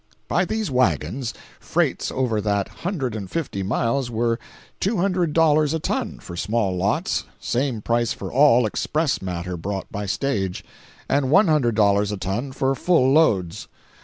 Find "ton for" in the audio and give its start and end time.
5.79-6.35, 12.17-12.73